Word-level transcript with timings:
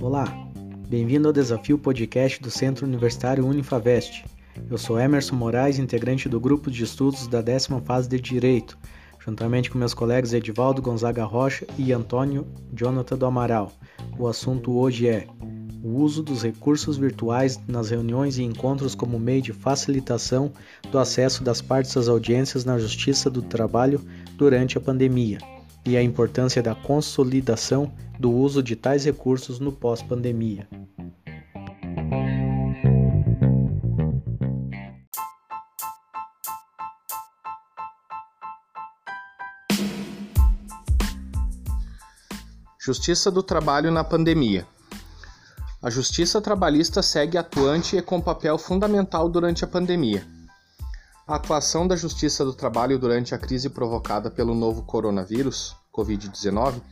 Olá, 0.00 0.26
bem-vindo 0.88 1.26
ao 1.26 1.32
Desafio 1.32 1.78
Podcast 1.78 2.40
do 2.40 2.50
Centro 2.50 2.86
Universitário 2.86 3.44
Unifavest. 3.46 4.24
Eu 4.70 4.78
sou 4.78 5.00
Emerson 5.00 5.34
Moraes, 5.34 5.78
integrante 5.78 6.28
do 6.28 6.38
grupo 6.38 6.70
de 6.70 6.84
estudos 6.84 7.26
da 7.26 7.40
décima 7.40 7.80
fase 7.80 8.08
de 8.08 8.20
Direito, 8.20 8.78
juntamente 9.18 9.70
com 9.70 9.78
meus 9.78 9.94
colegas 9.94 10.32
Edivaldo 10.32 10.80
Gonzaga 10.80 11.24
Rocha 11.24 11.66
e 11.76 11.92
Antônio 11.92 12.46
Jonathan 12.72 13.16
do 13.16 13.26
Amaral. 13.26 13.72
O 14.18 14.28
assunto 14.28 14.78
hoje 14.78 15.08
é 15.08 15.26
o 15.82 15.96
uso 16.00 16.22
dos 16.22 16.42
recursos 16.42 16.96
virtuais 16.96 17.58
nas 17.66 17.90
reuniões 17.90 18.38
e 18.38 18.42
encontros 18.42 18.94
como 18.94 19.18
meio 19.18 19.42
de 19.42 19.52
facilitação 19.52 20.52
do 20.92 20.98
acesso 20.98 21.42
das 21.42 21.60
partes 21.60 21.96
às 21.96 22.08
audiências 22.08 22.64
na 22.64 22.78
Justiça 22.78 23.28
do 23.28 23.42
Trabalho 23.42 24.00
durante 24.36 24.78
a 24.78 24.80
pandemia 24.80 25.38
e 25.84 25.96
a 25.96 26.02
importância 26.02 26.62
da 26.62 26.74
consolidação 26.74 27.92
do 28.18 28.32
uso 28.32 28.62
de 28.62 28.74
tais 28.74 29.04
recursos 29.04 29.58
no 29.58 29.72
pós-pandemia. 29.72 30.68
Justiça 42.78 43.30
do 43.30 43.42
Trabalho 43.42 43.90
na 43.90 44.04
pandemia. 44.04 44.66
A 45.82 45.88
justiça 45.90 46.40
trabalhista 46.40 47.02
segue 47.02 47.38
atuante 47.38 47.96
e 47.96 48.02
com 48.02 48.20
papel 48.20 48.58
fundamental 48.58 49.28
durante 49.28 49.64
a 49.64 49.66
pandemia. 49.66 50.33
A 51.26 51.36
atuação 51.36 51.88
da 51.88 51.96
Justiça 51.96 52.44
do 52.44 52.52
Trabalho 52.52 52.98
durante 52.98 53.34
a 53.34 53.38
crise 53.38 53.70
provocada 53.70 54.30
pelo 54.30 54.54
novo 54.54 54.82
coronavírus, 54.82 55.74
Covid-19, 55.90 56.82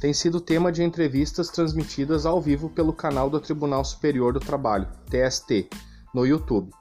tem 0.00 0.12
sido 0.12 0.40
tema 0.40 0.72
de 0.72 0.82
entrevistas 0.82 1.48
transmitidas 1.48 2.26
ao 2.26 2.40
vivo 2.40 2.68
pelo 2.68 2.92
canal 2.92 3.30
do 3.30 3.38
Tribunal 3.38 3.84
Superior 3.84 4.32
do 4.32 4.40
Trabalho, 4.40 4.88
TST, 5.08 5.70
no 6.12 6.26
YouTube, 6.26 6.72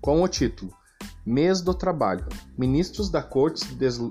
com 0.00 0.22
o 0.22 0.28
título 0.28 0.72
Mês 1.26 1.60
do 1.60 1.74
Trabalho. 1.74 2.24
Ministros 2.56 3.10
da 3.10 3.22
Corte 3.22 3.66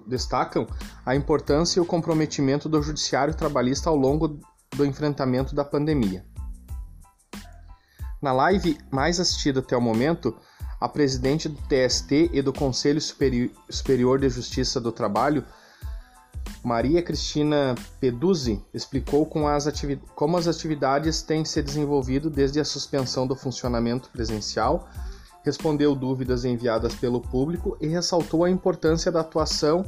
destacam 0.05 0.67
a 1.05 1.15
importância 1.15 1.79
e 1.79 1.81
o 1.81 1.85
comprometimento 1.85 2.67
do 2.67 2.81
Judiciário 2.81 3.33
Trabalhista 3.33 3.89
ao 3.89 3.95
longo 3.95 4.41
do 4.75 4.85
enfrentamento 4.85 5.55
da 5.55 5.63
pandemia. 5.63 6.25
Na 8.21 8.33
live 8.33 8.77
mais 8.91 9.21
assistida 9.21 9.61
até 9.61 9.77
o 9.77 9.81
momento, 9.81 10.35
a 10.85 10.89
presidente 10.89 11.49
do 11.49 11.57
TST 11.63 12.29
e 12.31 12.43
do 12.43 12.53
Conselho 12.53 13.01
Superior 13.01 14.19
de 14.19 14.29
Justiça 14.29 14.79
do 14.79 14.91
Trabalho, 14.91 15.43
Maria 16.63 17.01
Cristina 17.01 17.73
Peduzzi, 17.99 18.63
explicou 18.71 19.25
como 19.25 19.47
as, 19.47 19.65
como 20.13 20.37
as 20.37 20.47
atividades 20.47 21.23
têm 21.23 21.43
se 21.43 21.59
desenvolvido 21.63 22.29
desde 22.29 22.59
a 22.59 22.65
suspensão 22.65 23.25
do 23.25 23.35
funcionamento 23.35 24.09
presencial, 24.11 24.87
respondeu 25.43 25.95
dúvidas 25.95 26.45
enviadas 26.45 26.93
pelo 26.93 27.19
público 27.19 27.75
e 27.81 27.87
ressaltou 27.87 28.43
a 28.43 28.49
importância 28.49 29.11
da 29.11 29.21
atuação 29.21 29.83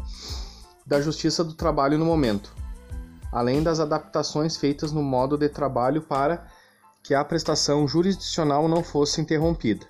da 0.84 1.00
Justiça 1.00 1.44
do 1.44 1.54
Trabalho 1.54 2.00
no 2.00 2.06
momento, 2.06 2.52
além 3.32 3.61
das 3.61 3.80
adaptações 3.80 4.58
feitas 4.58 4.92
no 4.92 5.04
modo 5.04 5.38
de 5.38 5.48
trabalho 5.48 6.02
para 6.02 6.48
que 7.04 7.14
a 7.14 7.23
prestação 7.23 7.88
jurisdicional 7.88 8.67
não 8.67 8.84
fosse 8.84 9.22
interrompida. 9.22 9.86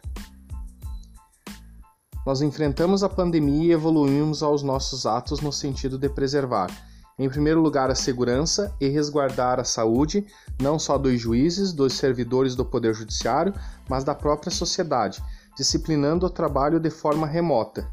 Nós 2.28 2.42
enfrentamos 2.42 3.04
a 3.04 3.08
pandemia 3.08 3.70
e 3.70 3.72
evoluímos 3.72 4.44
aos 4.44 4.62
nossos 4.62 5.06
atos 5.06 5.40
no 5.40 5.50
sentido 5.50 5.98
de 5.98 6.10
preservar, 6.10 6.70
em 7.18 7.30
primeiro 7.30 7.62
lugar, 7.62 7.90
a 7.90 7.96
segurança 7.96 8.76
e 8.82 8.90
resguardar 8.90 9.62
a 9.62 9.64
saúde, 9.64 10.28
não 10.62 10.78
só 10.78 10.98
dos 10.98 11.18
juízes, 11.22 11.72
dos 11.72 11.94
servidores 11.94 12.54
do 12.54 12.66
Poder 12.66 12.94
Judiciário, 12.94 13.54
mas 13.88 14.04
da 14.04 14.14
própria 14.14 14.52
sociedade, 14.52 15.24
disciplinando 15.56 16.26
o 16.26 16.30
trabalho 16.30 16.82
de 16.82 16.90
forma 16.90 17.26
remota. 17.26 17.90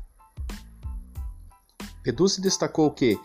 Peduzzi 2.03 2.41
destacou 2.41 2.91
que, 2.91 3.16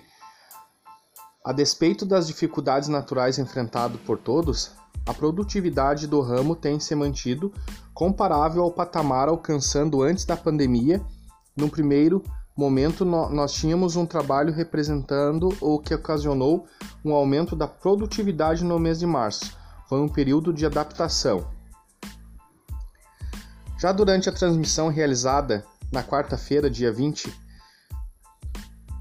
a 1.44 1.52
despeito 1.52 2.06
das 2.06 2.28
dificuldades 2.28 2.88
naturais 2.88 3.40
enfrentadas 3.40 4.00
por 4.02 4.20
todos, 4.20 4.74
a 5.10 5.14
produtividade 5.14 6.06
do 6.06 6.22
ramo 6.22 6.56
tem 6.56 6.80
se 6.80 6.94
mantido 6.94 7.52
comparável 7.96 8.62
ao 8.62 8.72
patamar 8.72 9.28
alcançando 9.28 10.04
antes 10.04 10.24
da 10.24 10.38
pandemia. 10.38 11.02
No 11.58 11.68
primeiro 11.68 12.24
momento, 12.56 13.04
nós 13.04 13.52
tínhamos 13.52 13.96
um 13.96 14.06
trabalho 14.06 14.54
representando 14.54 15.50
o 15.60 15.80
que 15.80 15.96
ocasionou 15.96 16.68
um 17.04 17.12
aumento 17.12 17.56
da 17.56 17.66
produtividade 17.68 18.64
no 18.64 18.78
mês 18.78 19.00
de 19.00 19.08
março. 19.08 19.58
Foi 19.88 20.00
um 20.00 20.08
período 20.08 20.54
de 20.54 20.68
adaptação. 20.68 21.48
Já 23.80 23.92
durante 23.92 24.30
a 24.30 24.32
transmissão 24.32 24.90
realizada 24.90 25.66
na 25.92 26.04
quarta-feira, 26.04 26.70
dia 26.70 26.94
20, 26.94 27.34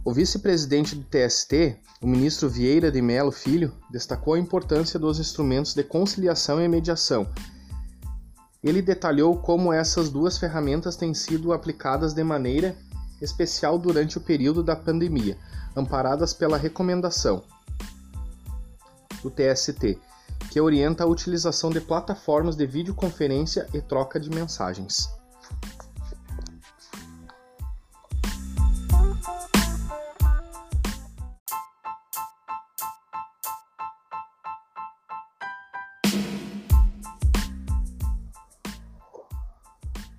o 0.08 0.10
vice-presidente 0.10 0.96
do 0.96 1.04
TST, 1.04 1.76
o 2.00 2.06
ministro 2.06 2.48
Vieira 2.48 2.90
de 2.90 3.02
Mello 3.02 3.30
Filho, 3.30 3.74
destacou 3.90 4.32
a 4.32 4.38
importância 4.38 4.98
dos 4.98 5.20
instrumentos 5.20 5.74
de 5.74 5.84
conciliação 5.84 6.58
e 6.62 6.66
mediação. 6.66 7.28
Ele 8.64 8.80
detalhou 8.80 9.36
como 9.36 9.70
essas 9.70 10.08
duas 10.08 10.38
ferramentas 10.38 10.96
têm 10.96 11.12
sido 11.12 11.52
aplicadas 11.52 12.14
de 12.14 12.24
maneira 12.24 12.74
especial 13.20 13.78
durante 13.78 14.16
o 14.16 14.20
período 14.22 14.62
da 14.62 14.74
pandemia, 14.74 15.36
amparadas 15.76 16.32
pela 16.32 16.56
recomendação 16.56 17.44
do 19.22 19.30
TST, 19.30 20.00
que 20.50 20.58
orienta 20.58 21.04
a 21.04 21.06
utilização 21.06 21.68
de 21.68 21.82
plataformas 21.82 22.56
de 22.56 22.64
videoconferência 22.64 23.68
e 23.74 23.82
troca 23.82 24.18
de 24.18 24.30
mensagens. 24.30 25.10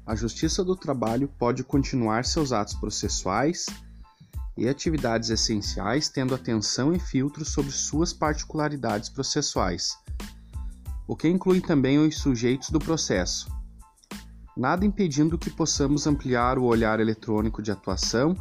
A 0.10 0.16
Justiça 0.16 0.64
do 0.64 0.76
Trabalho 0.76 1.28
pode 1.38 1.64
continuar 1.64 2.26
seus 2.26 2.52
atos 2.52 2.74
processuais 2.74 3.68
e 4.58 4.68
atividades 4.68 5.30
essenciais 5.30 6.10
tendo 6.10 6.34
atenção 6.34 6.92
e 6.92 6.98
filtro 6.98 7.46
sobre 7.46 7.72
suas 7.72 8.12
particularidades 8.12 9.08
processuais, 9.08 9.96
o 11.08 11.16
que 11.16 11.28
inclui 11.28 11.62
também 11.62 12.00
os 12.00 12.18
sujeitos 12.18 12.72
do 12.72 12.80
processo. 12.80 13.56
Nada 14.58 14.84
impedindo 14.84 15.38
que 15.38 15.52
possamos 15.52 16.08
ampliar 16.08 16.58
o 16.58 16.64
olhar 16.64 17.00
eletrônico 17.00 17.62
de 17.62 17.72
atuação, 17.72 18.36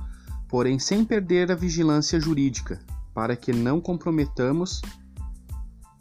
porém 0.48 0.78
sem 0.78 1.04
perder 1.04 1.52
a 1.52 1.54
vigilância 1.54 2.18
jurídica, 2.18 2.80
para 3.12 3.36
que 3.36 3.52
não 3.52 3.78
comprometamos 3.78 4.80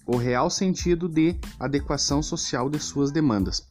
o 0.05 0.16
real 0.16 0.49
sentido 0.49 1.09
de 1.09 1.38
adequação 1.59 2.23
social 2.23 2.69
de 2.69 2.79
suas 2.79 3.11
demandas. 3.11 3.67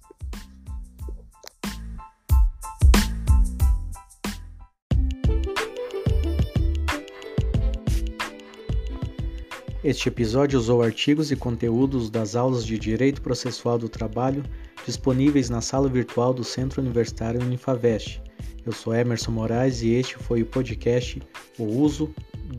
Este 9.86 10.08
episódio 10.08 10.58
usou 10.58 10.82
artigos 10.82 11.30
e 11.30 11.36
conteúdos 11.36 12.10
das 12.10 12.34
aulas 12.34 12.66
de 12.66 12.76
Direito 12.76 13.22
Processual 13.22 13.78
do 13.78 13.88
Trabalho 13.88 14.42
disponíveis 14.84 15.48
na 15.48 15.60
sala 15.60 15.88
virtual 15.88 16.34
do 16.34 16.42
Centro 16.42 16.82
Universitário 16.82 17.40
Unifavest. 17.40 18.20
Eu 18.66 18.72
sou 18.72 18.92
Emerson 18.92 19.30
Moraes 19.30 19.82
e 19.82 19.90
este 19.90 20.16
foi 20.16 20.42
o 20.42 20.46
podcast 20.46 21.22
O 21.56 21.62
Uso 21.62 22.12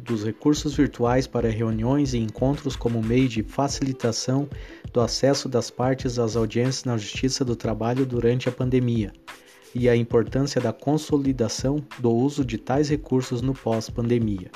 dos 0.05 0.23
Recursos 0.23 0.73
Virtuais 0.73 1.28
para 1.28 1.49
Reuniões 1.49 2.13
e 2.13 2.17
Encontros 2.17 2.78
como 2.78 3.03
Meio 3.03 3.28
de 3.28 3.43
Facilitação 3.43 4.47
do 4.93 5.02
Acesso 5.02 5.49
das 5.49 5.69
Partes 5.69 6.17
às 6.17 6.37
Audiências 6.37 6.85
na 6.85 6.96
Justiça 6.96 7.43
do 7.43 7.57
Trabalho 7.57 8.05
durante 8.05 8.47
a 8.47 8.53
Pandemia 8.53 9.11
e 9.75 9.90
a 9.90 9.96
importância 9.97 10.61
da 10.61 10.72
consolidação 10.72 11.84
do 11.99 12.09
uso 12.09 12.46
de 12.46 12.57
tais 12.57 12.87
recursos 12.87 13.41
no 13.41 13.53
pós-pandemia. 13.53 14.49